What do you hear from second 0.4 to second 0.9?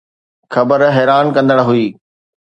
خبر